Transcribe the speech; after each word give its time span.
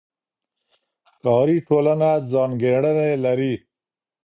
ښاري 1.19 1.57
ټولنه 1.67 2.09
ځانګړنې 2.31 3.11
لري. 3.25 3.53